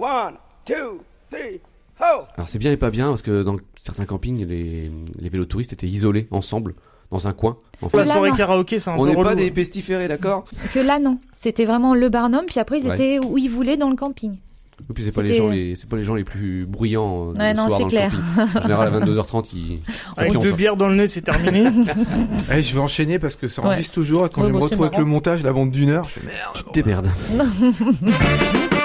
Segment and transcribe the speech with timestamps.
[0.00, 0.34] One,
[0.64, 1.60] two, three,
[2.00, 2.24] ho!
[2.36, 5.86] Alors c'est bien et pas bien parce que dans certains campings, les, les vélotouristes étaient
[5.86, 6.74] isolés ensemble
[7.10, 7.56] dans un coin.
[7.82, 10.44] En fait, La soirée karaoké, c'est un on n'est pas des pestiférés, d'accord?
[10.72, 11.18] Que là, non.
[11.34, 12.94] C'était vraiment le Barnum, puis après, ils Ouais.
[12.94, 14.36] étaient où ils voulaient dans le camping.
[14.88, 17.38] Et puis c'est pas les gens les c'est pas les gens les plus bruyants euh,
[17.38, 18.12] Ouais, le non, soir c'est dans clair.
[18.14, 18.56] le camping.
[18.56, 19.78] En général à 22h30 ils
[20.16, 21.66] Avec deux bières dans le nez, c'est terminé.
[22.48, 23.68] Allez, je vais enchaîner parce que ça Ouais.
[23.68, 25.90] enregistre toujours et quand Ouais, je me bon, retrouve avec le montage, la bande d'une
[25.90, 26.54] heure, je fais merde.
[26.56, 27.10] Tu te démerdes.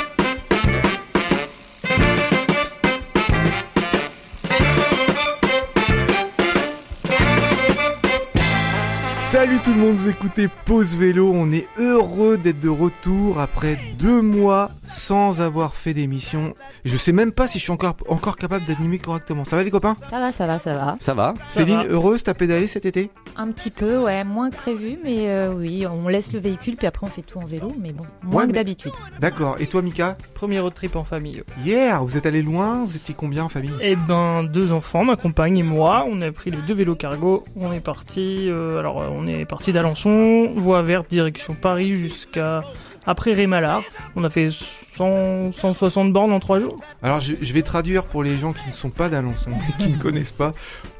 [9.36, 13.78] Salut tout le monde, vous écoutez Pause Vélo, on est heureux d'être de retour après
[14.00, 16.54] deux mois sans avoir fait d'émission.
[16.86, 19.44] Et je sais même pas si je suis encore, encore capable d'animer correctement.
[19.44, 19.98] Ça va les copains?
[20.10, 20.96] Ça va, ça va, ça va.
[21.02, 21.84] Ça va Ça Céline, va.
[21.90, 23.12] heureuse, t'as pédalé cet été?
[23.36, 26.88] Un petit peu, ouais, moins que prévu, mais euh, oui, on laisse le véhicule, puis
[26.88, 28.94] après on fait tout en vélo, mais bon, moins Ouais, que mais- d'habitude.
[29.20, 30.18] D'accord, et toi Mika?
[30.34, 31.44] Premier road trip en famille.
[31.62, 33.74] Hier, vous êtes allé loin, vous étiez combien en famille?
[33.82, 37.44] Eh ben, deux enfants, ma compagne et moi, on a pris les deux vélos cargo.
[37.58, 42.62] On est parti, euh, alors on est parti d'Alençon, voie verte, direction Paris jusqu'à
[43.08, 43.82] après Rémalard.
[44.16, 44.50] On a fait
[44.98, 46.78] 100, 160 bornes en trois jours.
[47.04, 49.90] Alors je, je vais traduire pour les gens qui ne sont pas d'Alençon et qui
[49.90, 50.54] ne connaissent pas.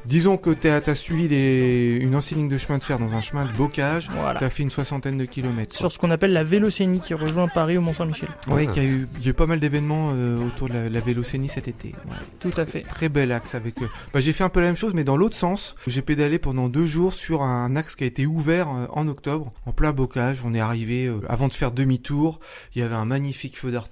[0.04, 3.20] Disons que t'as as suivi les, une ancienne ligne de chemin de fer dans un
[3.20, 4.08] chemin de bocage.
[4.14, 4.38] Voilà.
[4.38, 5.76] T'as fait une soixantaine de kilomètres.
[5.76, 8.28] Sur ce qu'on appelle la Vélocénie qui rejoint Paris au Mont-Saint-Michel.
[8.48, 11.66] Oui, il y a eu pas mal d'événements euh, autour de la, la Vélocénie cet
[11.66, 11.88] été.
[12.08, 12.16] Ouais.
[12.38, 12.82] Tout à fait.
[12.82, 13.88] Très bel axe avec eux.
[14.12, 15.74] Bah, j'ai fait un peu la même chose, mais dans l'autre sens.
[15.86, 19.52] J'ai pédalé pendant deux jours sur un axe qui a été ouvert euh, en octobre,
[19.66, 20.42] en plein bocage.
[20.44, 22.40] On est arrivé euh, avant de faire demi-tour.
[22.74, 23.85] Il y avait un magnifique feu d'artifice.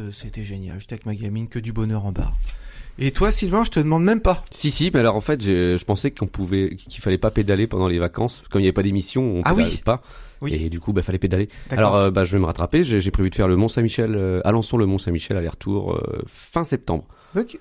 [0.00, 0.78] Euh, C'était génial.
[0.80, 2.32] J'étais avec ma gamine, que du bonheur en bas.
[2.98, 4.44] Et toi, Sylvain, je te demande même pas.
[4.52, 7.88] Si si, mais alors en fait, je pensais qu'on pouvait qu'il fallait pas pédaler pendant
[7.88, 9.80] les vacances comme il n'y avait pas d'émission, on Ah pédale oui.
[9.84, 10.00] pas
[10.40, 10.54] Oui.
[10.54, 11.48] et du coup bah fallait pédaler.
[11.70, 14.40] Alors euh, bah je vais me rattraper, j'ai prévu de faire le Mont Saint-Michel euh,
[14.44, 17.04] Alençon le Mont Saint-Michel aller-retour euh, fin septembre.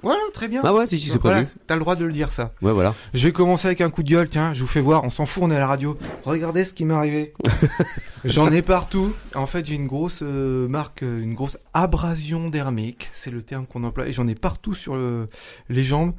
[0.02, 0.62] Voilà, très bien.
[0.64, 2.52] Ah ouais, si si c'est Voilà, t'as le droit de le dire ça.
[2.62, 2.94] Ouais voilà.
[3.14, 5.26] Je vais commencer avec un coup de gueule, tiens, je vous fais voir, on s'en
[5.26, 5.98] fout, on est à la radio.
[6.26, 7.34] Regardez ce qui m'est arrivé.
[8.26, 9.14] J'en ai partout.
[9.36, 13.66] En fait, j'ai une grosse euh, marque, euh, une grosse abrasion dermique, c'est le terme
[13.66, 15.28] qu'on emploie, et j'en ai partout sur le-
[15.70, 16.14] les jambes.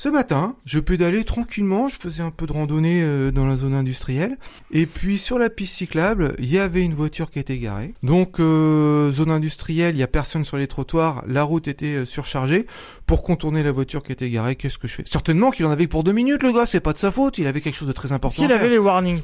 [0.00, 3.74] Ce matin, je pédalais tranquillement, je faisais un peu de randonnée euh, dans la zone
[3.74, 4.38] industrielle,
[4.70, 7.94] et puis sur la piste cyclable, il y avait une voiture qui était garée.
[8.04, 12.04] Donc, euh, zone industrielle, il y a personne sur les trottoirs, la route était euh,
[12.04, 12.68] surchargée.
[13.06, 15.04] Pour contourner la voiture qui était garée, qu'est-ce que je fais?
[15.04, 17.48] Certainement qu'il en avait pour deux minutes, le gars, c'est pas de sa faute, il
[17.48, 18.40] avait quelque chose de très important.
[18.40, 19.22] S'il avait les warnings?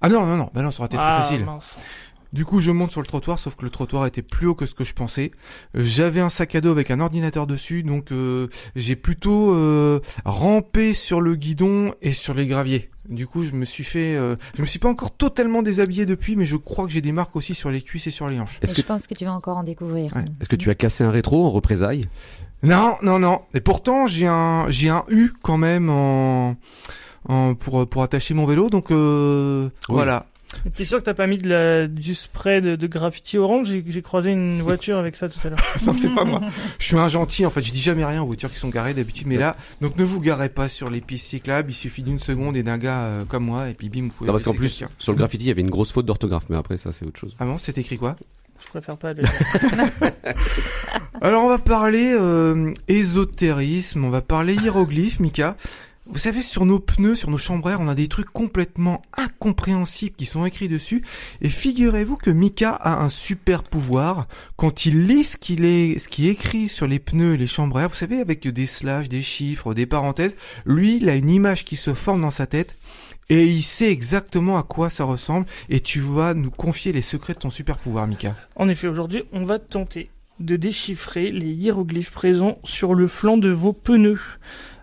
[0.00, 1.44] Ah non, non, non, bah non, ça aurait été Ah, très facile.
[1.44, 1.76] mince.
[2.32, 4.66] Du coup, je monte sur le trottoir, sauf que le trottoir était plus haut que
[4.66, 5.30] ce que je pensais.
[5.76, 10.00] Euh, J'avais un sac à dos avec un ordinateur dessus, donc euh, j'ai plutôt euh,
[10.26, 12.90] rampé sur le guidon et sur les graviers.
[13.08, 16.36] Du coup, je me suis fait, euh, je me suis pas encore totalement déshabillé depuis,
[16.36, 18.58] mais je crois que j'ai des marques aussi sur les cuisses et sur les hanches.
[18.60, 20.14] Est-ce Et que Je pense que tu vas encore en découvrir.
[20.14, 20.24] Ouais.
[20.42, 22.04] est-ce que tu as cassé un rétro en représailles?
[22.62, 23.40] Non, non, non.
[23.54, 26.56] Et pourtant, j'ai un, j'ai un U quand même en,
[27.28, 29.94] en pour pour attacher mon vélo, donc euh, Oui.
[29.94, 30.26] voilà.
[30.74, 33.68] T'es sûr que t'as pas mis de la, du spray de, de graffiti orange?
[33.68, 35.58] J'ai j'ai croisé une voiture avec ça tout à l'heure.
[35.86, 36.40] Non, c'est pas moi.
[36.78, 37.62] Je suis un gentil, en fait.
[37.62, 40.20] Je dis jamais rien aux voitures qui sont garées d'habitude, mais là, donc ne vous
[40.20, 41.70] garez pas sur les pistes cyclables.
[41.70, 44.28] Il suffit d'une seconde et d'un gars euh, comme moi, et puis bim, vous pouvez.
[44.28, 44.92] Non parce qu'en plus quelqu'un.
[44.98, 47.20] sur le graffiti il y avait une grosse faute d'orthographe, mais après ça c'est autre
[47.20, 47.36] chose.
[47.38, 48.16] Ah bon, c'est écrit quoi?
[48.60, 49.22] Je préfère pas le
[51.20, 55.56] Alors, on va parler euh, ésotérisme, on va parler hiéroglyphes, Mika.
[56.10, 60.24] Vous savez, sur nos pneus, sur nos chambres on a des trucs complètement incompréhensibles qui
[60.24, 61.04] sont écrits dessus.
[61.42, 64.26] Et figurez-vous que Mika a un super pouvoir.
[64.56, 67.46] Quand il lit ce qu'il est, ce qui est écrit sur les pneus et les
[67.46, 71.66] chambres vous savez, avec des slash, des chiffres, des parenthèses, lui, il a une image
[71.66, 72.74] qui se forme dans sa tête.
[73.28, 75.44] Et il sait exactement à quoi ça ressemble.
[75.68, 78.34] Et tu vas nous confier les secrets de ton super pouvoir, Mika.
[78.56, 83.50] En effet, aujourd'hui, on va tenter de déchiffrer les hiéroglyphes présents sur le flanc de
[83.50, 84.20] vos pneus.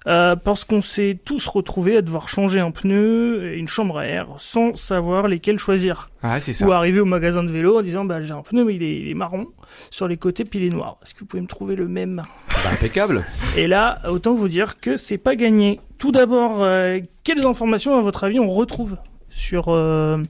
[0.07, 4.05] Euh, parce qu'on s'est tous retrouvés à devoir changer un pneu et une chambre à
[4.05, 6.11] air sans savoir lesquels choisir.
[6.21, 6.67] Ah, c'est ça.
[6.67, 8.99] Ou arriver au magasin de vélo en disant bah j'ai un pneu mais il est,
[8.99, 9.47] il est marron
[9.89, 10.97] sur les côtés puis il est noir.
[11.01, 12.21] Est-ce que vous pouvez me trouver le même?
[12.49, 13.25] Bah, impeccable.
[13.57, 15.79] Et là, autant vous dire que c'est pas gagné.
[15.97, 18.97] Tout d'abord, euh, quelles informations à votre avis on retrouve
[19.29, 20.21] sur euh,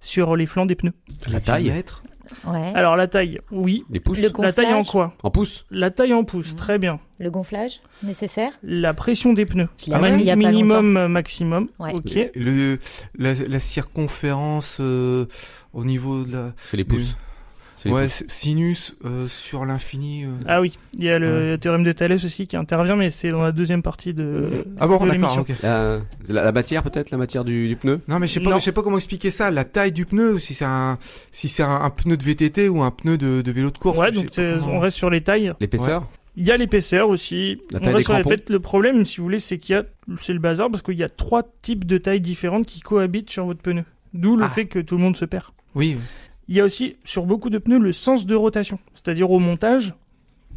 [0.00, 0.92] sur les flancs des pneus?
[1.28, 1.72] La taille.
[2.46, 2.72] Ouais.
[2.74, 3.84] Alors la taille, oui.
[3.90, 5.64] les pouces, Le La taille en quoi en pouces.
[5.70, 7.00] La taille en pouces, très bien.
[7.18, 8.52] le gonflage nécessaire.
[8.62, 9.68] La pression des pneus.
[9.86, 9.92] Il
[10.24, 11.68] y a minimum, maximum.
[11.78, 11.92] Ouais.
[11.94, 12.30] Ok.
[12.34, 12.78] Le,
[13.18, 15.26] la, la circonférence euh,
[15.72, 17.16] au niveau de la, C'est les pouces.
[17.84, 20.24] Ouais, sinus euh, sur l'infini.
[20.24, 20.28] euh.
[20.46, 23.42] Ah oui, il y a le théorème de Thalès aussi qui intervient, mais c'est dans
[23.42, 24.64] la deuxième partie de.
[24.80, 25.52] Ah bon, d'accord, ok.
[25.62, 28.00] La, la, la matière peut-être, la matière du, du pneu?
[28.08, 29.50] Non, mais je sais pas, je sais pas comment expliquer ça.
[29.50, 30.98] La taille du pneu, si c'est un,
[31.32, 33.98] si c'est un, un pneu de VTT ou un pneu de, de vélo de course.
[33.98, 35.50] Ouais, donc comment- on reste sur les tailles.
[35.60, 36.08] L'épaisseur?
[36.38, 37.58] Il y a l'épaisseur aussi.
[37.70, 38.28] La taille des sur crampons.
[38.30, 38.50] faits.
[38.50, 39.84] Le problème, si vous voulez, c'est qu'il y a,
[40.18, 43.46] c'est le bazar parce qu'il y a trois types de tailles différentes qui cohabitent sur
[43.46, 43.84] votre pneu.
[44.12, 44.50] D'où le Ah.
[44.50, 45.44] fait que tout le monde se perd.
[45.74, 45.96] Oui.
[46.48, 49.94] Il y a aussi sur beaucoup de pneus le sens de rotation, c'est-à-dire au montage,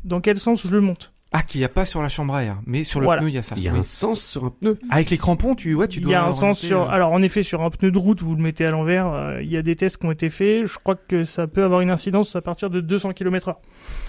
[0.04, 1.14] dans quel sens je le monte.
[1.32, 3.22] Ah, qu'il n'y a pas sur la chambre à air, mais sur le Voilà.
[3.22, 3.54] pneu, il y a ça.
[3.56, 3.80] Il y a Oui.
[3.80, 4.80] un sens sur un pneu.
[4.90, 6.12] Avec les crampons, tu, ouais, tu il dois.
[6.12, 6.82] y a un sens sur.
[6.84, 9.08] euh, Alors en effet, sur un pneu de route, vous le mettez à l'envers.
[9.14, 10.66] euh, il y a des tests qui ont été faits.
[10.66, 13.56] Je crois que ça peut avoir une incidence à partir de 200 km/h.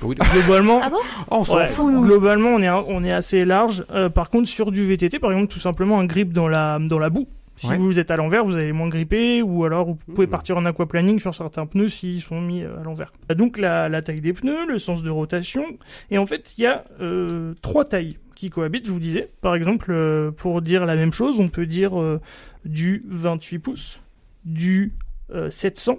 [0.00, 0.96] Oui, Globalement, Ah bon?
[1.30, 2.00] Oh, on s'en Ouais, fout, nous.
[2.02, 3.84] globalement, on est, on est assez large.
[3.90, 6.98] Euh, par contre, sur du VTT, par exemple, tout simplement un grip dans la, dans
[6.98, 7.28] la boue.
[7.60, 7.76] Si Ouais.
[7.76, 10.30] vous êtes à l'envers, vous allez moins gripper, ou alors vous pouvez Mmh.
[10.30, 13.12] partir en aquaplaning sur certains pneus s'ils sont mis euh, à l'envers.
[13.36, 15.64] Donc la, la taille des pneus, le sens de rotation,
[16.10, 19.28] et en fait, il y a euh, trois tailles qui cohabitent, je vous disais.
[19.42, 22.18] Par exemple, euh, pour dire la même chose, on peut dire euh,
[22.64, 24.00] du 28 pouces,
[24.46, 24.94] du
[25.34, 25.98] euh, 700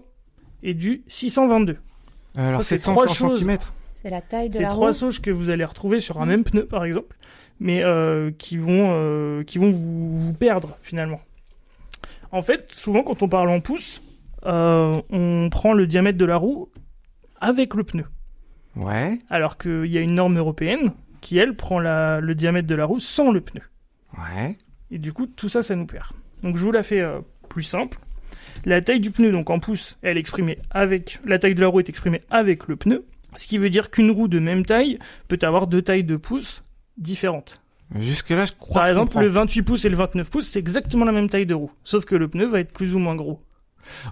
[0.63, 1.77] et du 622.
[2.37, 3.39] Alors, c'est 700 trois choses.
[3.45, 3.57] cm.
[4.01, 4.93] C'est la taille de C'est la trois roue.
[4.93, 6.29] sauges que vous allez retrouver sur un Mm.
[6.29, 7.15] même pneu, par exemple,
[7.59, 11.21] mais euh, qui vont, euh, qui vont vous, vous perdre finalement.
[12.31, 14.01] En fait, souvent quand on parle en pouces,
[14.45, 16.69] euh, on prend le diamètre de la roue
[17.39, 18.05] avec le pneu,
[18.75, 19.19] Ouais.
[19.29, 22.85] alors qu'il y a une norme européenne qui, elle, prend la- le diamètre de la
[22.85, 23.61] roue sans le pneu.
[24.17, 24.57] Ouais.
[24.91, 26.07] Et du coup, tout ça, ça nous perd.
[26.43, 27.19] Donc je vous la fais euh,
[27.49, 27.97] plus simple.
[28.65, 31.19] La taille du pneu, donc en pouces, elle est exprimée avec...
[31.25, 33.05] La taille de la roue est exprimée avec le pneu.
[33.35, 36.63] Ce qui veut dire qu'une roue de même taille peut avoir deux tailles de pouces
[36.97, 37.61] différentes.
[37.99, 41.03] Jusque-là, je crois Par que exemple, le 28 pouces et le 29 pouces, c'est exactement
[41.05, 41.71] la même taille de roue.
[41.83, 43.41] Sauf que le pneu va être plus ou moins gros.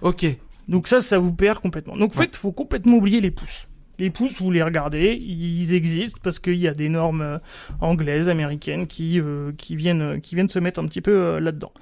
[0.02, 0.26] Ok.
[0.68, 1.96] Donc ça, ça vous perd complètement.
[1.96, 2.26] Donc en Ouais.
[2.26, 3.66] fait, faut complètement oublier les pouces.
[4.00, 7.38] Les pouces, vous les regardez, ils existent parce qu'il y a des normes euh,
[7.80, 11.38] anglaises, américaines qui euh, qui viennent euh, qui viennent se mettre un petit peu euh,
[11.40, 11.72] là-dedans.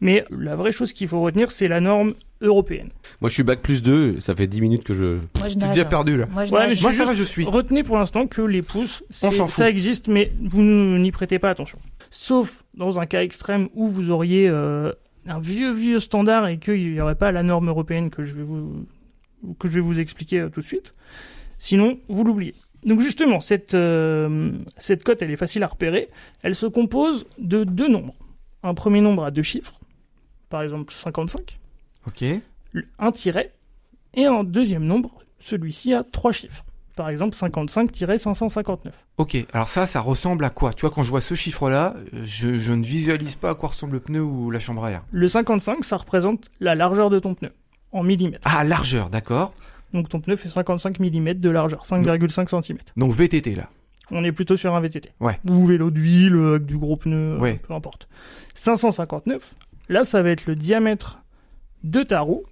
[0.00, 2.88] Mais la vraie chose qu'il faut retenir, c'est la norme européenne.
[3.20, 5.04] Moi, je suis bac plus 2, ça fait 10 minutes que je.
[5.38, 5.74] Moi, je Tu es nage.
[5.74, 6.26] déjà perdu, là.
[6.32, 6.68] Moi, je Ouais, nage.
[6.70, 7.44] mais je Moi, suis ça juste- va, je suis.
[7.44, 9.56] Retenez pour l'instant que les pouces, On c'est- s'en fout.
[9.56, 11.78] ça existe, mais vous n'y prêtez pas attention.
[12.10, 14.92] Sauf dans un cas extrême où vous auriez euh,
[15.26, 18.42] un vieux vieux standard et qu'il n'y aurait pas la norme européenne que je vais
[18.44, 18.86] vous
[19.58, 20.92] que je vais vous expliquer euh, tout de suite.
[21.58, 22.54] Sinon, vous l'oubliez.
[22.84, 26.08] Donc justement, cette euh, cette cote, elle est facile à repérer.
[26.42, 28.14] Elle se compose de deux nombres.
[28.62, 29.74] Un premier nombre à deux chiffres,
[30.48, 31.58] par exemple 55,
[32.06, 32.24] Ok.
[32.98, 33.52] un tiret,
[34.14, 36.64] et un deuxième nombre, celui-ci a trois chiffres.
[36.96, 38.78] Par exemple 55-559.
[39.18, 39.36] Ok.
[39.52, 40.72] Alors ça, ça ressemble à quoi?
[40.72, 43.94] Tu vois, quand je vois ce chiffre-là, je, je ne visualise pas à quoi ressemble
[43.94, 45.02] le pneu ou la chambre à air.
[45.10, 47.52] Le 55, ça représente la largeur de ton pneu,
[47.92, 48.46] en millimètres.
[48.50, 49.52] Ah, largeur, d'accord.
[49.92, 52.78] Donc ton pneu fait 55 mm de largeur, 5,5 cm.
[52.96, 53.68] Donc VTT, là.
[54.10, 55.10] On est plutôt sur un VTT.
[55.20, 55.38] Ouais.
[55.48, 57.60] Ou vélo de ville, euh, avec du gros pneu, euh, Ouais.
[57.66, 58.08] peu importe.
[58.54, 59.54] 559,
[59.88, 61.20] là ça va être le diamètre
[61.84, 62.42] de ta roue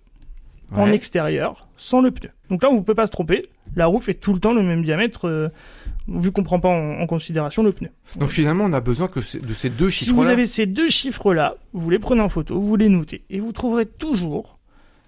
[0.72, 2.31] en extérieur, sans le pneu.
[2.50, 4.62] Donc là on ne peut pas se tromper, la roue fait tout le temps le
[4.62, 5.48] même diamètre, euh,
[6.08, 7.90] vu qu'on prend pas en, en considération le pneu.
[8.16, 10.22] Donc finalement, on a besoin que de ces deux Si chiffres-là.
[10.25, 13.52] vous avez ces deux chiffres-là, vous les prenez en photo, vous les notez, et vous
[13.52, 14.53] trouverez toujours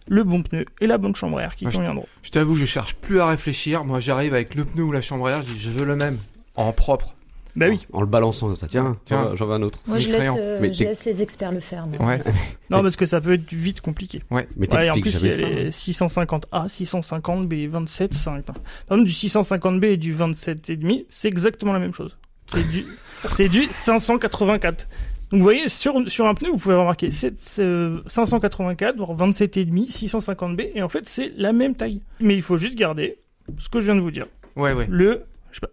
[0.09, 2.07] le bon pneu et la bonne chambre à air qui Ouais, je- conviendront.
[2.23, 3.85] Je t'avoue, je cherche plus à réfléchir.
[3.85, 5.97] Moi, j'arrive avec le pneu ou la chambre à air, je dis, je veux le
[5.97, 6.17] même.
[6.55, 7.15] En propre.
[7.55, 7.87] Bah oui.
[7.95, 8.69] En le balançant comme ça.
[8.69, 9.31] Tiens, Tiens.
[9.35, 9.81] j'en veux- un autre.
[9.87, 11.87] Moi, je laisse, euh, Mais je laisse les experts le faire.
[11.87, 12.07] moi.
[12.07, 12.19] Ouais.
[12.71, 14.23] Non, parce que ça peut être vite compliqué.
[14.31, 15.47] Mais Ouais, et en t'expliques plus, il jamais y a ça.
[15.47, 15.51] hein.
[15.65, 18.43] les 650A, 650B, 27, 5.
[18.45, 18.57] Par
[18.91, 22.17] exemple, du 650B et du 27,5, c'est exactement la même chose.
[22.53, 22.85] C'est du,
[23.37, 24.87] c'est du 584.
[25.31, 29.15] Donc vous voyez, sur, sur un pneu, vous pouvez remarquer c'est- c'est, euh, 584, voire
[29.17, 32.01] 27,5, 650B, et en fait, c'est la même taille.
[32.21, 33.19] Mais il faut juste garder
[33.59, 34.27] ce que je viens de vous dire.
[34.55, 34.87] Ouais, ouais.
[34.89, 35.71] Le je sais pas,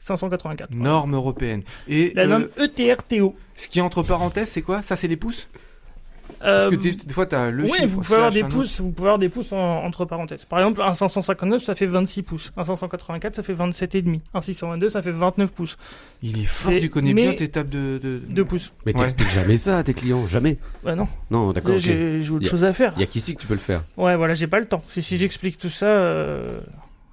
[0.00, 0.68] 55-584.
[0.74, 1.62] Norme européenne.
[1.88, 3.34] Et La euh, norme ETRTO.
[3.54, 4.82] ce qui est entre parenthèses, c'est quoi?
[4.82, 5.48] Ça, c'est les pouces?
[6.46, 7.86] Parce que des, des fois, t'as le oui, chiffre.
[7.88, 10.44] vous pouvez avoir des pouces, vous pouvez avoir des pouces en- entre parenthèses.
[10.44, 12.52] Par exemple, un 559, ça fait 26 pouces.
[12.56, 14.20] Un 584, ça fait 27 et demi.
[14.34, 15.76] Un 622, ça fait 29 pouces.
[16.22, 17.98] Il est fort, tu connais mais- bien tes tables de.
[18.02, 18.20] de...
[18.28, 18.72] 2 pouces.
[18.86, 19.00] Mais Ouais.
[19.00, 20.56] t'expliques jamais ça à tes clients, jamais.
[20.84, 21.76] Bah non, Non, d'accord.
[21.78, 22.92] j'ai j'ai autre Y a- chose à faire.
[22.96, 23.82] Il y a qu'ici que tu peux le faire?
[23.96, 24.82] Ouais, voilà, j'ai pas le temps.
[24.88, 25.86] Si, si j'explique tout ça,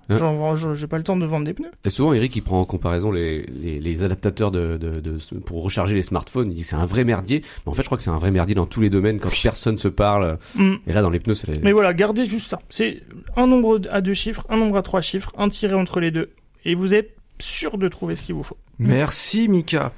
[0.10, 1.72] Hein je- j'ai pas le temps de vendre des pneus.
[1.86, 5.64] Et souvent, Eric, il prend en comparaison les, les, les adaptateurs de, de, de- pour
[5.64, 6.52] recharger les smartphones.
[6.52, 7.42] Il dit que c'est un vrai merdier.
[7.66, 9.30] Mais en fait, je crois que c'est un vrai merdier dans tous les domaines quand
[9.42, 10.38] personne se parle.
[10.56, 10.76] Hmm.
[10.88, 11.62] Et là, dans les pneus, c'est les...
[11.62, 12.60] Mais voilà, gardez juste ça.
[12.70, 13.02] C'est
[13.38, 16.32] un nombre à deux chiffres, un nombre à trois chiffres, un tiré entre les deux.
[16.66, 18.58] Et vous êtes sûr de trouver ce qu'il vous faut.
[18.80, 19.92] Merci, Mika.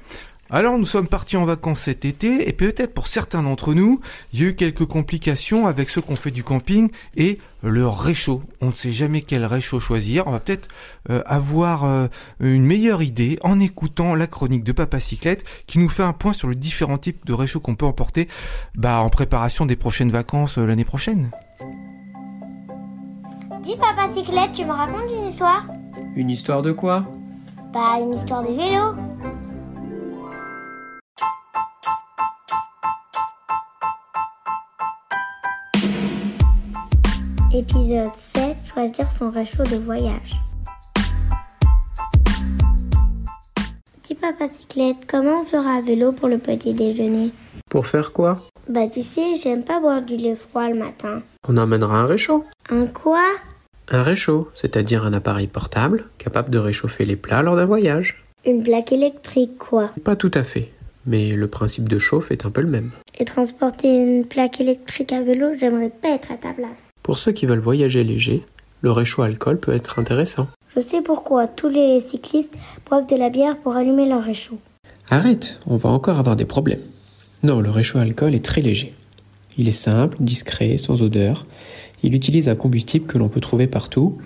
[0.48, 4.00] Alors nous sommes partis en vacances cet été et peut-être pour certains d'entre nous,
[4.32, 7.98] il y a eu quelques complications avec ceux qui ont fait du camping et leur
[7.98, 8.42] réchaud.
[8.60, 10.28] On ne sait jamais quel réchaud choisir.
[10.28, 10.68] On va peut-être
[11.10, 12.06] euh, avoir euh,
[12.38, 16.32] une meilleure idée en écoutant la chronique de Papa Cyclette qui nous fait un point
[16.32, 18.28] sur les différents types de réchauds qu'on peut emporter
[18.76, 21.30] bah, en préparation des prochaines vacances euh, l'année prochaine.
[23.62, 25.66] Dis Papa Cyclette, tu me racontes une histoire?
[26.14, 27.04] Une histoire de quoi?
[27.72, 28.94] Bah une histoire de vélo.
[37.56, 40.34] Épisode 7, choisir son réchaud de voyage.
[44.04, 47.30] Dis Papa Cyclette, comment on fera à vélo pour le petit déjeuner?
[47.70, 48.42] Pour faire quoi?
[48.68, 51.22] Bah tu sais, j'aime pas boire du lait froid le matin.
[51.48, 52.44] On emmènera un réchaud.
[52.68, 53.24] Un quoi?
[53.88, 58.22] Un réchaud, c'est-à-dire un appareil portable capable de réchauffer les plats lors d'un voyage.
[58.44, 60.72] Une plaque électrique quoi Pas tout à fait,
[61.06, 62.90] mais le principe de chauffe est un peu le même.
[63.18, 66.85] Et transporter une plaque électrique à vélo, j'aimerais pas être à ta place.
[67.06, 68.42] Pour ceux qui veulent voyager léger,
[68.80, 70.48] le réchaud alcool peut être intéressant.
[70.74, 74.58] Je sais pourquoi tous les cyclistes boivent de la bière pour allumer leur réchaud.
[75.08, 76.80] Arrête, on va encore avoir des problèmes.
[77.44, 78.92] Non, le réchaud alcool est très léger.
[79.56, 81.46] Il est simple, discret, sans odeur.
[82.02, 84.18] Il utilise un combustible que l'on peut trouver partout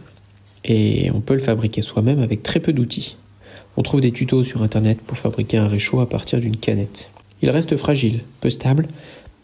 [0.65, 3.19] et on peut le fabriquer soi-même avec très peu d'outils.
[3.77, 7.11] On trouve des tutos sur internet pour fabriquer un réchaud à partir d'une canette.
[7.43, 8.89] Il reste fragile, peu stable,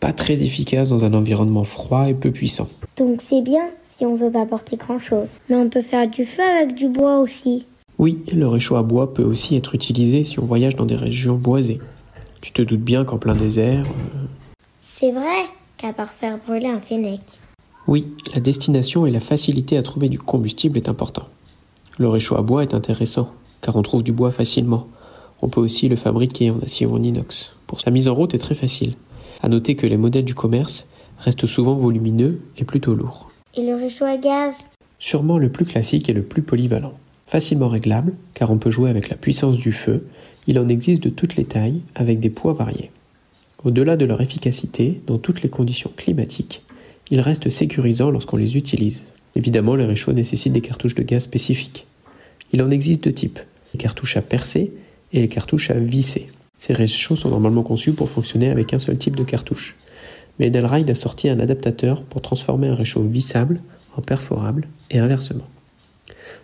[0.07, 2.69] pas très efficace dans un environnement froid et peu puissant.
[2.97, 5.27] Donc c'est bien si on veut pas porter grand chose.
[5.49, 7.67] Mais on peut faire du feu avec du bois aussi.
[7.99, 11.35] Oui, le réchaud à bois peut aussi être utilisé si on voyage dans des régions
[11.35, 11.81] boisées.
[12.41, 14.27] Tu te doutes bien qu'en plein désert, euh,
[14.81, 15.43] C'est vrai
[15.77, 17.21] qu'à part faire brûler un fennec.
[17.89, 21.25] oui, la destination et la facilité à trouver du combustible est important.
[21.99, 24.87] Le réchaud à bois est intéressant, car on trouve du bois facilement.
[25.43, 27.57] On peut aussi le fabriquer en acier ou en inox.
[27.67, 28.95] Pour sa mise en route est très facile.
[29.43, 30.89] À noter que les modèles du commerce
[31.19, 33.31] restent souvent volumineux et plutôt lourds.
[33.55, 34.55] Et le réchaud à gaz?
[34.99, 36.95] Sûrement le plus classique et le plus polyvalent.
[37.27, 40.07] Facilement réglable, car on peut jouer avec la puissance du feu,
[40.47, 42.91] il en existe de toutes les tailles, avec des poids variés.
[43.65, 46.63] Au-delà de leur efficacité, dans toutes les conditions climatiques,
[47.11, 49.07] ils restent sécurisants lorsqu'on les utilise.
[49.35, 51.87] Évidemment, les réchauds nécessitent des cartouches de gaz spécifiques.
[52.53, 53.41] Il en existe deux types,
[53.75, 54.73] les cartouches à percer
[55.13, 56.29] et les cartouches à visser.
[56.59, 59.77] Ces réchauds sont normalement conçus pour fonctionner avec un seul type de cartouche.
[60.39, 63.61] Mais Edelride a sorti un adaptateur pour transformer un réchaud vissable
[63.97, 65.47] en perforable et inversement.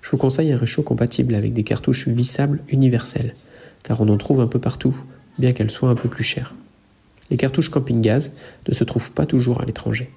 [0.00, 3.35] Je vous conseille un réchaud compatible avec des cartouches vissables universelles,
[3.83, 4.97] car on en trouve un peu partout,
[5.38, 6.54] bien qu'elles soient un peu plus chères.
[7.31, 8.33] Les cartouches camping-gaz
[8.69, 10.11] ne se trouvent pas toujours à l'étranger.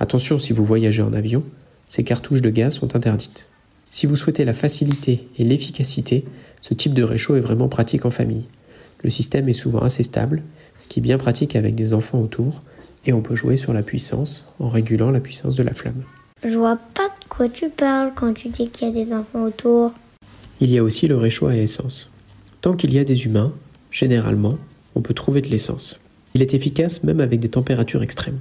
[0.00, 1.44] Attention si vous voyagez en avion,
[1.88, 3.48] ces cartouches de gaz sont interdites.
[3.90, 6.24] Si vous souhaitez la facilité et l'efficacité,
[6.60, 8.46] ce type de réchaud est vraiment pratique en famille.
[9.02, 10.42] Le système est souvent assez stable,
[10.78, 12.62] ce qui est bien pratique avec des enfants autour,
[13.06, 16.02] et on peut jouer sur la puissance en régulant la puissance de la flamme.
[16.44, 19.44] Je vois pas de quoi tu parles quand tu dis qu'il y a des enfants
[19.44, 19.92] autour.
[20.60, 22.10] Il y a aussi le réchaud à essence.
[22.60, 23.52] Tant qu'il y a des humains,
[23.90, 24.58] généralement,
[24.94, 26.04] on peut trouver de l'essence.
[26.34, 28.38] Il est efficace même avec des températures extrêmes.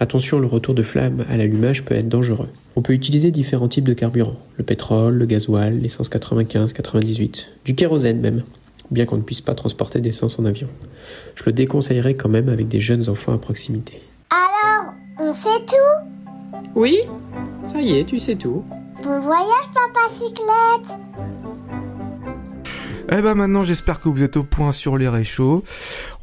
[0.00, 2.48] Attention, le retour de flamme à l'allumage peut être dangereux.
[2.74, 8.20] On peut utiliser différents types de carburants, le pétrole, le gasoil, l'essence 95-98, du kérosène
[8.20, 8.42] même,
[8.90, 10.68] bien qu'on ne puisse pas transporter d'essence en avion.
[11.34, 14.00] Je le déconseillerais quand même avec des jeunes enfants à proximité.
[14.30, 16.58] Alors, on sait tout?
[16.74, 16.98] Oui,
[17.66, 18.64] ça y est, tu sais tout.
[19.02, 20.98] Bon voyage, Papa Cyclette
[23.10, 25.62] Eh ben maintenant j'espère que vous êtes au point sur les réchauds.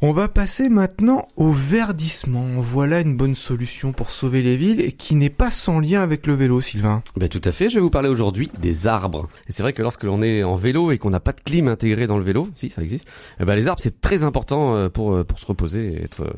[0.02, 2.44] On va passer maintenant au verdissement.
[2.60, 6.26] Voilà une bonne solution pour sauver les villes et qui n'est pas sans lien avec
[6.26, 7.02] le vélo, Sylvain.
[7.16, 9.28] Ben tout à fait, je vais vous parler aujourd'hui des arbres.
[9.48, 11.68] Et c'est vrai que lorsque l'on est en vélo et qu'on n'a pas de clim
[11.68, 13.08] intégré dans le vélo, si ça existe,
[13.40, 16.22] eh ben les arbres c'est très important euh, pour euh, pour se reposer et être
[16.22, 16.32] euh,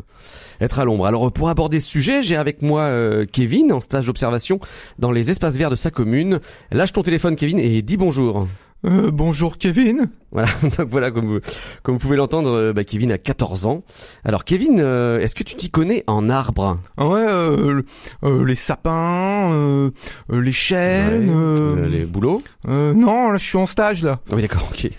[0.60, 1.06] être à l'ombre.
[1.06, 2.90] Alors pour aborder ce sujet, j'ai avec moi
[3.32, 4.60] Kevin en stage d'observation
[4.98, 6.38] dans les espaces verts de sa commune.
[6.70, 8.46] Lâche ton téléphone Kevin et dis bonjour.
[8.84, 10.10] Euh, bonjour Kevin.
[10.30, 11.40] Voilà, donc voilà, comme vous,
[11.82, 13.82] comme vous pouvez l'entendre, euh, bah, Kevin a 14 ans.
[14.24, 17.82] Alors Kevin, euh, est-ce que tu t'y connais en arbres Ah Ouais, euh,
[18.24, 19.90] euh, les sapins, euh,
[20.30, 21.30] les chênes.
[21.30, 24.20] Ouais, Les boulots euh, non, là je suis en stage là.
[24.30, 24.90] Ah oui, d'accord, ok.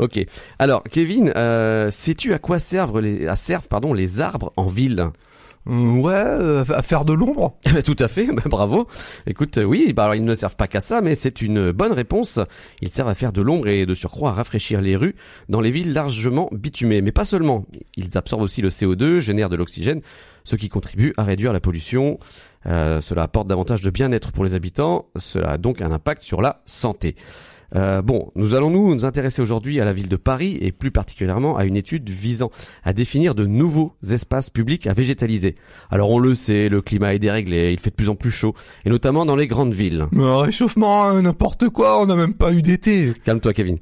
[0.00, 0.26] Ok.
[0.58, 5.08] Alors, Kevin, euh, sais-tu à quoi servent les, à servent, pardon, les arbres en ville?
[5.66, 7.58] Ouais, euh, à faire de l'ombre.
[7.66, 8.86] Eh ben, Tout à fait, ben, bravo.
[9.26, 12.40] Écoute, euh, oui, bah, ils ne servent pas qu'à ça, mais c'est une bonne réponse.
[12.80, 15.14] Ils servent à faire de l'ombre et de surcroît à rafraîchir les rues
[15.48, 17.02] dans les villes largement bitumées.
[17.02, 17.66] Mais pas seulement.
[17.96, 20.00] Ils absorbent aussi le CO2, génèrent de l'oxygène,
[20.44, 22.18] ce qui contribue à réduire la pollution.
[22.66, 25.06] Euh, cela apporte davantage de bien-être pour les habitants.
[25.16, 27.16] Cela a donc un impact sur la santé.
[27.74, 30.90] Euh, bon, nous allons nous, nous intéresser aujourd'hui à la ville de Paris et plus
[30.90, 32.50] particulièrement à une étude visant
[32.84, 35.56] à définir de nouveaux espaces publics à végétaliser.
[35.90, 38.54] Alors on le sait, le climat est déréglé, il fait de plus en plus chaud,
[38.84, 40.06] et notamment dans les grandes villes.
[40.16, 43.12] Euh, réchauffement, hein, n'importe quoi, on n'a même pas eu d'été.
[43.24, 43.78] Calme-toi Kevin.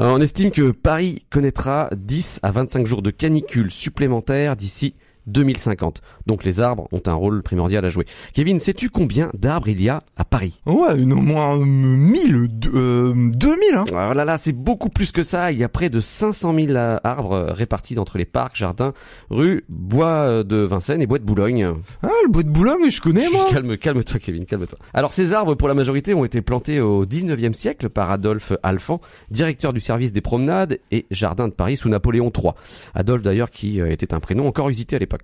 [0.00, 4.94] Euh, on estime que Paris connaîtra 10 à 25 jours de canicule supplémentaires d'ici
[5.26, 6.00] 2050.
[6.26, 8.04] Donc les arbres ont un rôle primordial à jouer.
[8.32, 10.60] Kevin, sais-tu combien d'arbres il y a à Paris?
[10.66, 13.84] Ouais, au moins euh, 1000, deux- euh, 2000, hein.
[13.88, 15.52] Alors là, là, c'est beaucoup plus que ça.
[15.52, 18.92] Il y a près de 500 000 euh, arbres euh, répartis entre les parcs, jardins,
[19.30, 21.72] rues, bois euh, de Vincennes et bois de Boulogne.
[22.02, 23.46] Ah, le bois de Boulogne, je connais, moi.
[23.50, 24.78] Calme, calme-toi, Kevin, calme-toi.
[24.94, 29.00] Alors, ces arbres, pour la majorité, ont été plantés au 19e siècle par Adolphe Alphand,
[29.30, 32.52] directeur du service des promenades et jardins de Paris sous Napoléon III.
[32.94, 35.15] Adolphe, d'ailleurs, qui euh, était un prénom encore usité à l'époque.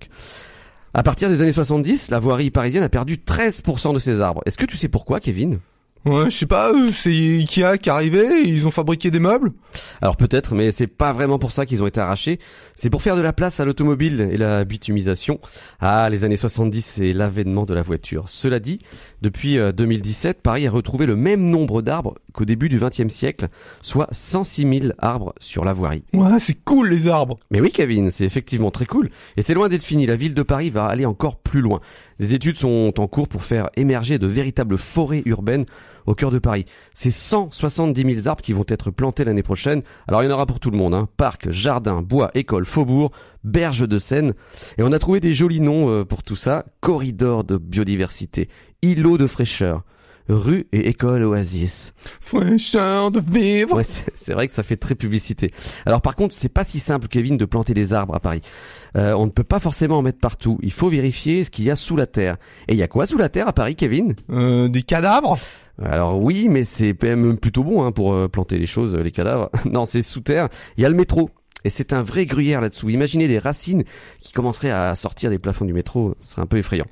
[0.93, 4.41] À partir des années 70, la voirie parisienne a perdu 13% de ses arbres.
[4.45, 5.59] Est-ce que tu sais pourquoi, Kevin?
[6.05, 9.53] Ouais, je sais pas, euh, c'est Ikea qui est arrivé, ils ont fabriqué des meubles.
[10.01, 12.39] Alors peut-être, mais c'est pas vraiment pour ça qu'ils ont été arrachés.
[12.75, 15.39] C'est pour faire de la place à l'automobile et la bitumisation.
[15.79, 18.25] Ah, les années 70, c'est l'avènement de la voiture.
[18.27, 18.79] Cela dit,
[19.23, 23.47] depuis euh, 2017, Paris a retrouvé le même nombre d'arbres qu'au début du XXe siècle,
[23.81, 26.03] soit 106 000 arbres sur la voirie.
[26.13, 27.39] Ouais, c'est cool les arbres.
[27.49, 29.09] Mais oui, Kevin, c'est effectivement très cool.
[29.37, 30.05] Et c'est loin d'être fini.
[30.05, 31.79] La ville de Paris va aller encore plus loin.
[32.19, 35.65] Des études sont en cours pour faire émerger de véritables forêts urbaines
[36.05, 36.65] au cœur de Paris.
[36.93, 39.83] C'est 170 000 arbres qui vont être plantés l'année prochaine.
[40.07, 40.93] Alors il y en aura pour tout le monde.
[40.93, 41.07] Hein.
[41.17, 43.11] Parcs, jardins, bois, écoles, faubourgs,
[43.43, 44.33] berges de Seine.
[44.77, 46.65] Et on a trouvé des jolis noms euh, pour tout ça.
[46.81, 48.49] Corridor de biodiversité,
[48.83, 49.83] îlot de fraîcheur,
[50.27, 51.93] rue et école oasis.
[52.19, 53.77] Fraîcheur de vivre.
[53.77, 55.51] Ouais, c'est vrai que ça fait très publicité.
[55.85, 58.41] Alors par contre, c'est pas si simple, Kevin, de planter des arbres à Paris.
[58.97, 60.59] Euh, on ne peut pas forcément en mettre partout.
[60.61, 62.37] Il faut vérifier ce qu'il y a sous la terre.
[62.67, 64.13] Et il y a quoi sous la terre à Paris, Kevin?
[64.29, 65.37] Euh, des cadavres.
[65.81, 69.49] Alors oui, mais c'est même plutôt bon hein, pour euh, planter les choses, les cadavres.
[69.65, 70.49] non, c'est sous terre.
[70.77, 71.29] Il y a le métro.
[71.65, 72.89] Et c'est un vrai gruyère là-dessous.
[72.89, 73.83] Imaginez des racines
[74.19, 76.13] qui commenceraient à sortir des plafonds du métro.
[76.19, 76.85] Ce serait un peu effrayant.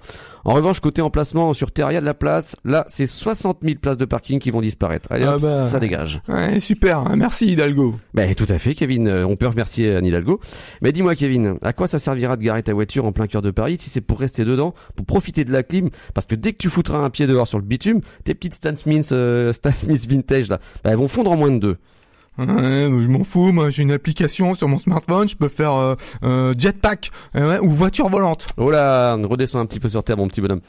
[0.44, 2.56] En revanche, côté emplacement sur terre, il y a de la place.
[2.66, 5.12] Là, c'est 60 000 places de parking qui vont disparaître.
[5.12, 5.68] Allez, Ah hop, bah.
[5.70, 6.22] ça dégage.
[6.28, 7.96] Ouais, super, hein, merci Hidalgo.
[8.16, 9.08] Ben tout à fait, Kevin.
[9.08, 10.40] Euh, On peut remercier Anne Hidalgo.
[10.82, 13.52] Mais dis-moi, Kevin, à quoi ça servira de garer ta voiture en plein cœur de
[13.52, 15.90] Paris si c'est pour rester dedans, pour profiter de la clim?
[16.16, 18.76] Parce que dès que tu foutras un pied dehors sur le bitume, tes petites Stan
[18.76, 21.78] Smith, euh, Stan Smith vintage là, ben, elles vont fondre en moins de deux.
[22.38, 25.96] Ouais, je m'en fous, moi j'ai une application sur mon smartphone, je peux faire euh,
[26.24, 28.48] euh, jetpack euh, ou voiture volante.
[28.58, 30.62] Oh là, redescends un petit peu sur terre, mon petit bonhomme.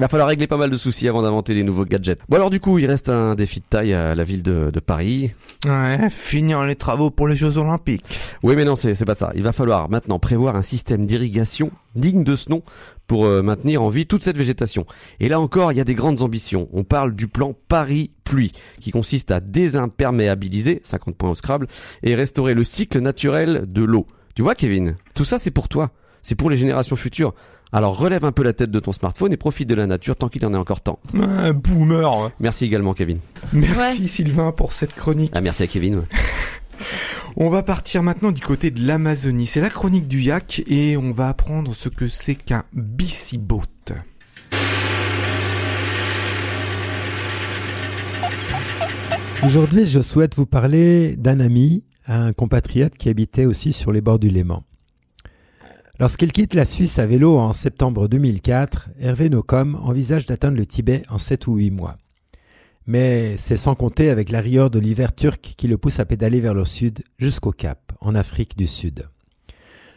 [0.00, 2.18] Il va falloir régler pas mal de soucis avant d'inventer des nouveaux gadgets.
[2.26, 4.80] Bon alors du coup, il reste un défi de taille à la ville de, de
[4.80, 5.32] Paris.
[5.66, 8.06] Ouais, finir les travaux pour les Jeux Olympiques.
[8.42, 9.30] Oui mais non, c'est c'est pas ça.
[9.34, 12.62] Il va falloir maintenant prévoir un système d'irrigation digne de ce nom
[13.08, 14.86] pour euh, maintenir en vie toute cette végétation.
[15.20, 16.70] Et là encore, il y a des grandes ambitions.
[16.72, 21.66] On parle du plan Paris pluie qui consiste à désimperméabiliser 50 points au Scrabble
[22.02, 24.06] et restaurer le cycle naturel de l'eau.
[24.34, 25.90] Tu vois Kevin, tout ça c'est pour toi,
[26.22, 27.34] c'est pour les générations futures.
[27.72, 30.28] Alors relève un peu la tête de ton smartphone et profite de la nature tant
[30.28, 30.98] qu'il en est encore temps.
[31.14, 32.18] Ouais, boomer.
[32.20, 32.28] ouais.
[32.40, 33.18] Merci également Kevin.
[33.52, 35.32] Merci Sylvain pour cette chronique.
[35.34, 36.02] Ah merci à Kevin.
[37.36, 39.46] On va partir maintenant du côté de l'Amazonie.
[39.46, 43.62] C'est la chronique du yak et on va apprendre ce que c'est qu'un bicyboat.
[49.44, 54.18] Aujourd'hui, je souhaite vous parler d'un ami, un compatriote qui habitait aussi sur les bords
[54.18, 54.64] du Léman.
[56.00, 61.02] Lorsqu'il quitte la Suisse à vélo en septembre 2004, Hervé Nocom envisage d'atteindre le Tibet
[61.10, 61.98] en 7 ou 8 mois.
[62.86, 66.40] Mais c'est sans compter avec la rigueur de l'hiver turc qui le pousse à pédaler
[66.40, 69.10] vers le sud jusqu'au Cap, en Afrique du Sud.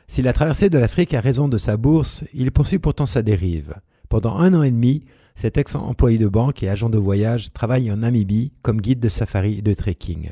[0.07, 3.73] Si la traversée de l'Afrique a raison de sa bourse, il poursuit pourtant sa dérive.
[4.09, 7.95] Pendant un an et demi, cet ex-employé de banque et agent de voyage travaille en
[7.95, 10.31] Namibie comme guide de safari et de trekking.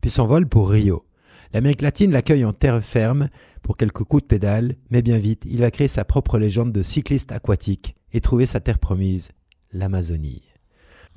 [0.00, 1.04] Puis s'envole pour Rio.
[1.52, 3.28] L'Amérique latine l'accueille en terre ferme
[3.64, 6.82] pour quelques coups de pédale, mais bien vite, il va créer sa propre légende de
[6.82, 9.32] cycliste aquatique et trouver sa terre promise,
[9.72, 10.42] l'Amazonie.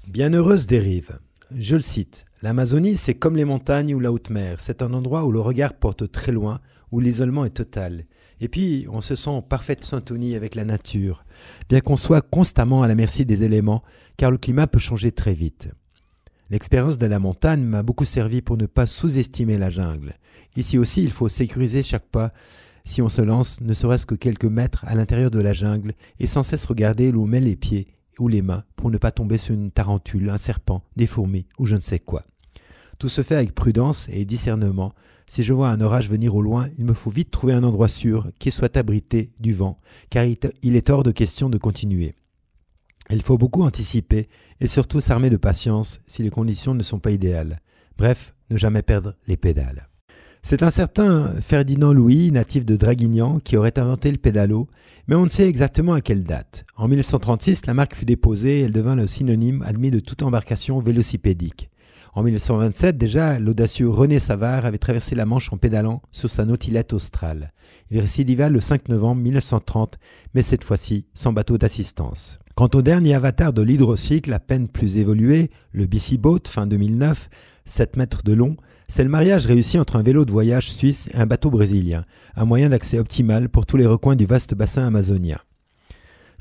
[0.07, 1.19] Bienheureuse dérive.
[1.51, 2.25] Je le cite.
[2.41, 4.59] L'Amazonie, c'est comme les montagnes ou la haute mer.
[4.59, 8.05] C'est un endroit où le regard porte très loin, où l'isolement est total.
[8.39, 11.25] Et puis, on se sent en parfaite syntonie avec la nature,
[11.67, 13.83] bien qu'on soit constamment à la merci des éléments,
[14.15, 15.69] car le climat peut changer très vite.
[16.49, 20.15] L'expérience de la montagne m'a beaucoup servi pour ne pas sous-estimer la jungle.
[20.55, 22.31] Ici aussi, il faut sécuriser chaque pas
[22.85, 26.25] si on se lance, ne serait-ce que quelques mètres à l'intérieur de la jungle, et
[26.25, 29.37] sans cesse regarder où on met les pieds ou les mains pour ne pas tomber
[29.37, 32.23] sur une tarentule, un serpent, des fourmis ou je ne sais quoi.
[32.97, 34.93] Tout se fait avec prudence et discernement.
[35.27, 37.89] Si je vois un orage venir au loin, il me faut vite trouver un endroit
[37.89, 39.79] sûr qui soit abrité du vent,
[40.09, 42.15] car il est hors de question de continuer.
[43.09, 44.27] Il faut beaucoup anticiper
[44.59, 47.61] et surtout s'armer de patience si les conditions ne sont pas idéales.
[47.97, 49.87] Bref, ne jamais perdre les pédales.
[50.41, 54.67] C'est un certain Ferdinand Louis, natif de Draguignan, qui aurait inventé le pédalo,
[55.07, 56.65] mais on ne sait exactement à quelle date.
[56.77, 60.79] En 1936, la marque fut déposée et elle devint le synonyme admis de toute embarcation
[60.79, 61.69] vélocipédique.
[62.13, 66.93] En 1927, déjà, l'audacieux René Savard avait traversé la Manche en pédalant sur sa nautilette
[66.93, 67.53] australe.
[67.91, 69.97] Il récidiva le 5 novembre 1930,
[70.33, 72.39] mais cette fois-ci sans bateau d'assistance.
[72.57, 77.29] Quant au dernier avatar de l'hydrocycle, à peine plus évolué, le BC Boat, fin 2009,
[77.65, 81.17] 7 mètres de long, c'est le mariage réussi entre un vélo de voyage suisse et
[81.17, 82.03] un bateau brésilien,
[82.35, 85.37] un moyen d'accès optimal pour tous les recoins du vaste bassin amazonien.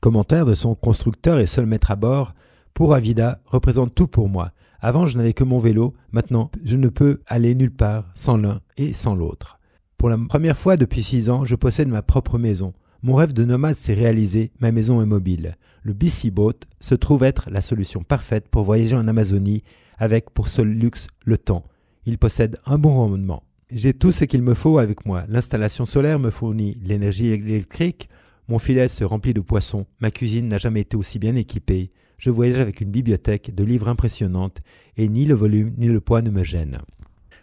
[0.00, 2.32] Commentaire de son constructeur et seul maître à bord,
[2.72, 4.52] pour Avida représente tout pour moi.
[4.80, 8.62] Avant, je n'avais que mon vélo, maintenant, je ne peux aller nulle part sans l'un
[8.78, 9.58] et sans l'autre.
[9.98, 12.72] Pour la première fois depuis six ans, je possède ma propre maison.
[13.06, 15.54] Mon rêve de nomade s'est réalisé, ma maison est mobile.
[15.84, 19.62] Le BC Boat se trouve être la solution parfaite pour voyager en Amazonie
[19.96, 21.62] avec pour seul luxe le temps.
[22.04, 23.44] Il possède un bon rendement.
[23.70, 25.22] J'ai tout ce qu'il me faut avec moi.
[25.28, 28.08] L'installation solaire me fournit l'énergie électrique,
[28.48, 32.30] mon filet se remplit de poissons, ma cuisine n'a jamais été aussi bien équipée, je
[32.30, 34.62] voyage avec une bibliothèque de livres impressionnantes
[34.96, 36.80] et ni le volume ni le poids ne me gênent.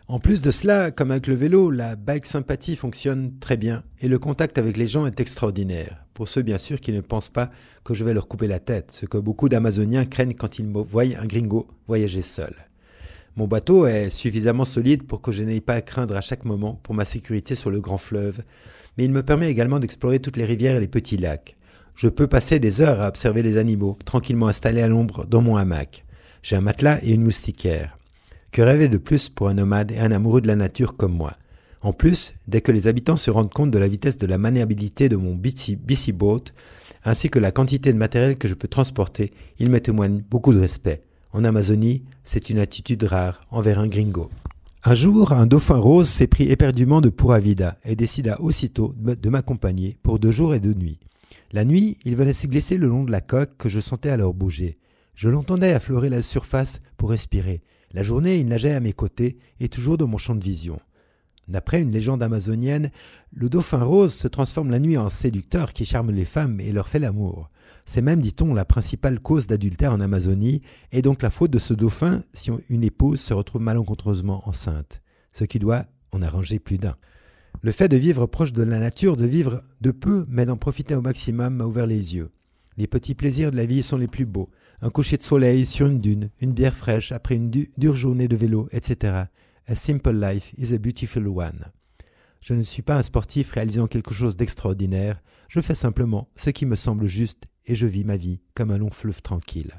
[0.09, 4.09] En plus de cela, comme avec le vélo, la bike sympathie fonctionne très bien et
[4.09, 6.05] le contact avec les gens est extraordinaire.
[6.13, 7.49] Pour ceux bien sûr qui ne pensent pas
[7.85, 11.03] que je vais leur couper la tête, ce que beaucoup d'Amazoniens craignent quand ils voient
[11.03, 12.53] un gringo voyager seul.
[13.37, 16.81] Mon bateau est suffisamment solide pour que je n'aie pas à craindre à chaque moment
[16.83, 18.43] pour ma sécurité sur le grand fleuve,
[18.97, 21.55] mais il me permet également d'explorer toutes les rivières et les petits lacs.
[21.95, 25.55] Je peux passer des heures à observer les animaux, tranquillement installés à l'ombre dans mon
[25.55, 26.03] hamac.
[26.43, 27.97] J'ai un matelas et une moustiquaire.
[28.53, 31.37] Que rêver de plus pour un nomade et un amoureux de la nature comme moi
[31.81, 35.09] En plus, dès que les habitants se rendent compte de la vitesse de la maniabilité
[35.09, 36.43] de mon BC Boat,
[37.03, 40.59] ainsi que la quantité de matériel que je peux transporter, ils me témoignent beaucoup de
[40.59, 41.01] respect.
[41.31, 44.29] En Amazonie, c'est une attitude rare envers un gringo.
[44.83, 49.97] Un jour, un dauphin rose s'est pris éperdument de Puravida et décida aussitôt de m'accompagner
[50.03, 50.99] pour deux jours et deux nuits.
[51.53, 54.35] La nuit, il venait se glisser le long de la coque que je sentais alors
[54.35, 54.77] bouger.
[55.15, 57.63] Je l'entendais affleurer la surface pour respirer.
[57.93, 60.79] La journée, il nageait à mes côtés et toujours dans mon champ de vision.
[61.47, 62.89] D'après une légende amazonienne,
[63.33, 66.87] le dauphin rose se transforme la nuit en séducteur qui charme les femmes et leur
[66.87, 67.49] fait l'amour.
[67.85, 71.73] C'est même, dit-on, la principale cause d'adultère en Amazonie, et donc la faute de ce
[71.73, 75.01] dauphin si une épouse se retrouve malencontreusement enceinte,
[75.33, 76.95] ce qui doit en arranger plus d'un.
[77.61, 80.95] Le fait de vivre proche de la nature, de vivre de peu, mais d'en profiter
[80.95, 82.31] au maximum, m'a ouvert les yeux.
[82.77, 84.49] Les petits plaisirs de la vie sont les plus beaux.
[84.81, 88.35] Un coucher de soleil sur une dune, une bière fraîche après une dure journée de
[88.35, 89.25] vélo, etc.
[89.67, 91.71] A simple life is a beautiful one.
[92.41, 96.65] Je ne suis pas un sportif réalisant quelque chose d'extraordinaire, je fais simplement ce qui
[96.65, 99.73] me semble juste et je vis ma vie comme un long fleuve tranquille.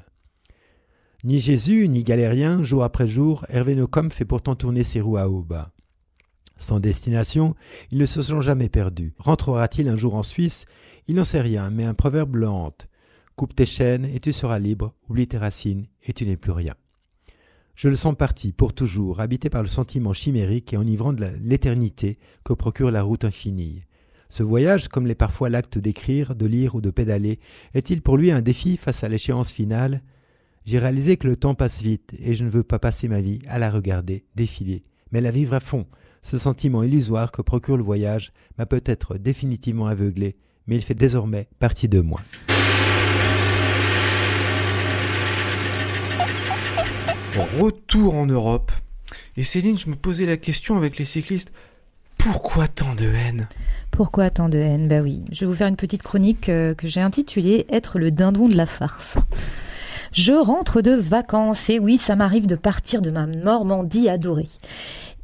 [1.23, 5.29] Ni Jésus, ni galérien, jour après jour, Hervé Nocom fait pourtant tourner ses roues à
[5.29, 5.71] haut bas.
[6.57, 7.55] Sans destination,
[7.91, 9.13] ils ne se sont jamais perdus.
[9.17, 10.65] Rentrera-t-il un jour en Suisse?
[11.07, 12.47] Il n'en sait rien, mais un proverbe le.
[13.35, 16.73] Coupe tes chaînes et tu seras libre, oublie tes racines et tu n'es plus rien.
[17.75, 22.17] Je le sens parti, pour toujours, habité par le sentiment chimérique et enivrant de l'éternité
[22.45, 23.81] que procure la route infinie.
[24.29, 27.39] Ce voyage, comme l'est parfois l'acte d'écrire, de lire ou de pédaler,
[27.73, 30.01] est-il pour lui un défi face à l'échéance finale?
[30.63, 33.41] J'ai réalisé que le temps passe vite et je ne veux pas passer ma vie
[33.49, 35.85] à la regarder défiler, mais la vivre à fond,
[36.21, 41.49] ce sentiment illusoire que procure le voyage m'a peut-être définitivement aveuglé, mais il fait désormais
[41.59, 42.21] partie de moi.
[47.37, 48.71] Retour en Europe.
[49.35, 51.51] Et Céline, je me posais la question avec les cyclistes,
[52.17, 53.47] pourquoi tant de haine?
[53.91, 54.87] Pourquoi tant de haine?
[54.87, 58.11] Bah oui, je vais vous faire une petite chronique euh, que j'ai intitulée Être le
[58.11, 59.17] dindon de la farce.
[60.11, 64.47] Je rentre de vacances et oui, ça m'arrive de partir de ma Normandie adorée.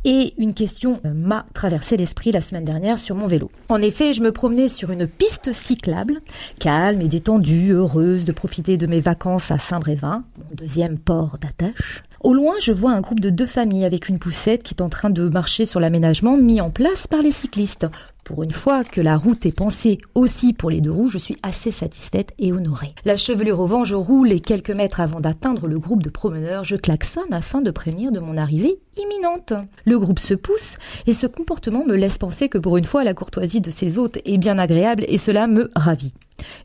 [0.04, 3.52] Et une question m'a traversé l'esprit la semaine dernière sur mon vélo.
[3.70, 6.22] En effet, je me promenais sur une piste cyclable,
[6.60, 12.04] calme et détendue, heureuse de profiter de mes vacances à Saint-Brévin, mon deuxième port d'attache.
[12.24, 14.90] Au loin, je vois un groupe de deux familles avec une poussette qui est en
[14.90, 17.88] train de marcher sur l'aménagement mis en place par les cyclistes.
[18.24, 21.38] Pour une fois que la route est pensée aussi pour les deux roues, je suis
[21.42, 22.94] assez satisfaite et honorée.
[23.06, 26.64] La chevelure au vent, je roule et quelques mètres avant d'atteindre le groupe de promeneurs,
[26.64, 29.54] je klaxonne afin de prévenir de mon arrivée imminente.
[29.86, 30.76] Le groupe se pousse
[31.08, 34.20] et ce comportement me laisse penser que pour une fois la courtoisie de ses hôtes
[34.26, 36.14] est bien agréable et cela me ravit.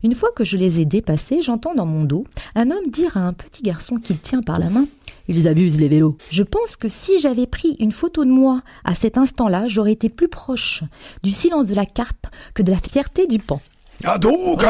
[0.03, 3.21] Une fois que je les ai dépassés, j'entends dans mon dos un homme dire à
[3.21, 4.85] un petit garçon qu'il tient par la main
[5.27, 6.17] ils abusent les vélos.
[6.29, 10.09] Je pense que si j'avais pris une photo de moi à cet instant-là, j'aurais été
[10.09, 10.83] plus proche
[11.23, 13.61] du silence de la carpe que de la fierté du pan.
[14.03, 14.63] Ah donc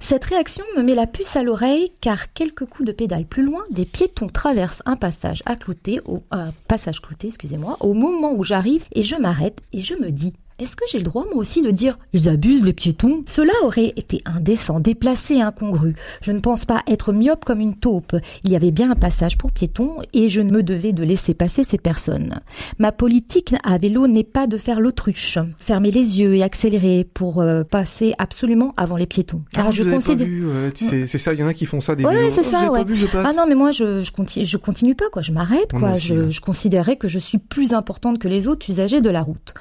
[0.00, 3.62] Cette réaction me met la puce à l'oreille car quelques coups de pédale plus loin,
[3.70, 8.44] des piétons traversent un passage à clouter, au, un passage clouté, excusez-moi, au moment où
[8.44, 11.62] j'arrive et je m'arrête et je me dis est-ce que j'ai le droit moi aussi
[11.62, 13.22] de dire ils abusent les piétons?
[13.26, 15.94] Cela aurait été indécent, déplacé incongru.
[16.20, 18.14] Je ne pense pas être myope comme une taupe.
[18.44, 21.32] Il y avait bien un passage pour piétons et je ne me devais de laisser
[21.34, 22.40] passer ces personnes.
[22.78, 27.40] Ma politique à vélo n'est pas de faire l'autruche, fermer les yeux et accélérer pour
[27.40, 29.42] euh, passer absolument avant les piétons.
[29.52, 31.54] Car Car je considère pas vu, ouais, tu sais, c'est ça, il y en a
[31.54, 32.84] qui font ça des Ouais, c'est Oh, ça, ouais.
[32.84, 33.06] Vu, je.
[33.14, 35.22] Ah non, mais moi, je, je, continue, je continue pas, quoi.
[35.22, 35.94] Je m'arrête, quoi.
[35.94, 36.32] je, ouais.
[36.32, 39.54] je considérais que je suis plus importante que les autres usagers de la route.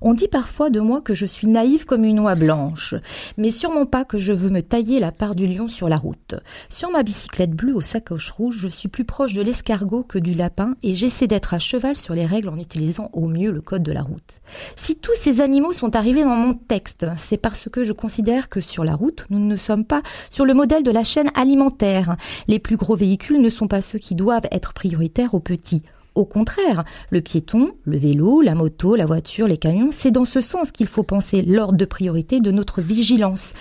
[0.00, 2.94] On dit parfois de moi que je suis naïve comme une oie blanche,
[3.36, 6.34] mais sûrement pas que je veux me tailler la part du lion sur la route.
[6.68, 10.34] Sur ma bicyclette bleue aux sacoches rouges, je suis plus proche de l'escargot que du
[10.34, 13.82] lapin et j'essaie d'être à cheval sur les règles en utilisant au mieux le code
[13.82, 14.40] de la route.
[14.76, 18.60] Si tous ces animaux sont arrivés dans mon texte, c'est parce que je considère que
[18.60, 22.16] sur la route, nous ne sommes pas sur le modèle de la chaîne alimentaire.
[22.48, 25.82] Les plus gros véhicules ne sont pas ceux qui doivent être prioritaires aux petits.
[26.14, 30.40] Au contraire, le piéton, le vélo, la moto, la voiture, les camions, c'est dans ce
[30.40, 33.52] sens qu'il faut penser l'ordre de priorité de notre vigilance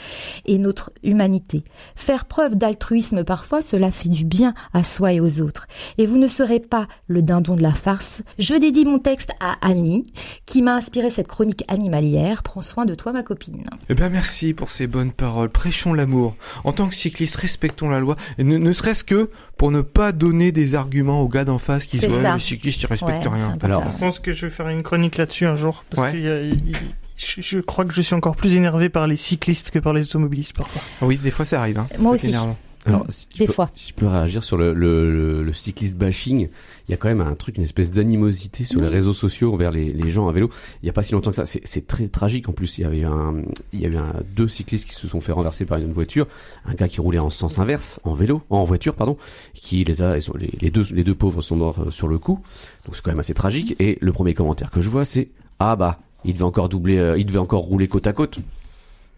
[0.46, 1.64] et notre humanité.
[1.96, 5.68] Faire preuve d'altruisme parfois, cela fait du bien à soi et aux autres.
[5.98, 8.22] Et vous ne serez pas le dindon de la farce.
[8.38, 10.06] Je dédie mon texte à Annie,
[10.46, 12.44] qui m'a inspiré cette chronique animalière.
[12.44, 13.64] Prends soin de toi, ma copine.
[13.90, 15.50] Eh ben merci pour ces bonnes paroles.
[15.50, 16.36] Prêchons l'amour.
[16.64, 18.16] En tant que cycliste, respectons la loi.
[18.38, 21.86] Et ne, ne serait-ce que pour ne pas donner des arguments aux gars d'en face
[21.86, 22.10] qui C'est
[22.44, 23.58] cyclistes ils respectent Ouais, rien.
[23.64, 23.90] Alors.
[23.90, 25.84] Je pense que je vais faire une chronique là-dessus un jour.
[25.90, 26.12] Parce Ouais.
[26.12, 26.76] qu'il y a- il- il-
[27.16, 30.04] je, je crois que je suis encore plus énervé par les cyclistes que par les
[30.06, 30.82] automobilistes parfois.
[31.02, 31.80] Oui, des fois ça arrive.
[31.80, 31.88] Hein.
[32.00, 32.36] Moi C'est aussi.
[32.36, 32.58] énervant.
[32.86, 33.70] Alors, si Des peux- fois.
[33.76, 36.50] Si je peux réagir sur le, le, le, le cycliste bashing,
[36.88, 39.72] il y a quand même un truc, une espèce d'animosité sur les réseaux sociaux envers
[39.72, 40.50] les, les gens à vélo.
[40.82, 41.46] Il y a pas si longtemps que ça.
[41.46, 42.78] C'est- très tragique en plus.
[42.78, 43.36] Il y avait un,
[43.72, 46.28] il y a eu un, deux cyclistes qui se sont fait renverser par une voiture.
[46.66, 49.18] Un gars qui roulait en sens inverse, en vélo, en voiture, pardon,
[49.54, 50.18] qui les a,
[50.62, 52.40] les deux, les deux pauvres sont morts euh, sur le coup.
[52.86, 53.76] Donc c'est quand même assez tragique.
[53.80, 57.18] Et le premier commentaire que je vois, c'est ah bah, il devait encore doubler, euh,
[57.18, 58.40] il devait encore rouler côte à côte.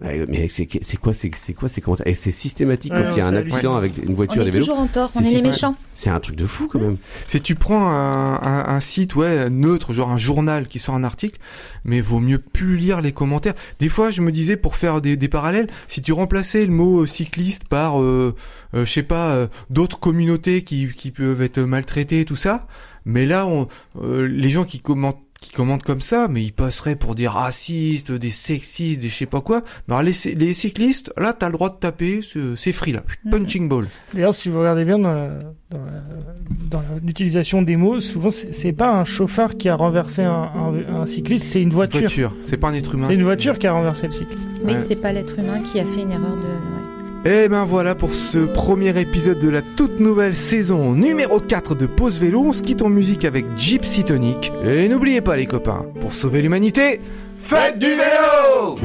[0.01, 3.13] Ouais, Mais c'est c'est quoi, c'est c'est quoi ces commentaires Et c'est systématique Ouais, quand
[3.15, 4.65] il y a un accident avec une voiture On des est vélos.
[4.65, 5.73] toujours en tort, on est les méchants.
[5.93, 6.97] C'est un truc de fou quand même.
[7.27, 11.05] Si tu prends un, un, un site ouais neutre, genre un journal qui sort un
[11.05, 11.39] article,
[11.86, 13.53] mais vaut mieux plus lire les commentaires.
[13.79, 17.03] Des fois, je me disais pour faire des, des parallèles, si tu remplaçais le mot
[17.03, 18.36] euh, cycliste par, euh,
[18.73, 22.67] euh, je sais pas, euh, d'autres communautés qui, qui peuvent être maltraitées, tout ça.
[23.05, 23.69] Mais là, on,
[24.03, 28.12] euh, les gens qui commentent qui commentent comme ça, mais ils passeraient pour des racistes,
[28.12, 29.62] des sexistes, des je sais pas quoi.
[29.88, 32.19] Mais alors les, les cyclistes, là, t'as le droit de taper,
[32.55, 33.88] c'est free là, punching ball.
[34.13, 35.29] D'ailleurs, si vous regardez bien dans,
[37.03, 41.45] l'utilisation des mots, souvent c'est pas un chauffeur qui a renversé un, un- un cycliste,
[41.49, 42.01] c'est une voiture.
[42.01, 43.08] Voiture, c'est pas un être humain.
[43.08, 44.49] C'est une voiture qui a renversé le cycliste.
[44.63, 44.79] Oui, Ouais.
[44.79, 46.74] c'est pas l'être humain qui a fait une erreur de.
[47.27, 51.88] Et ben voilà pour ce premier épisode de la toute nouvelle saison numéro 4 de
[51.88, 52.43] Pause Vélo.
[52.45, 54.53] On se quitte en musique avec Gypsy Tonic.
[54.63, 56.99] Et n'oubliez pas les copains, pour sauver l'humanité,
[57.41, 58.75] faites du vélo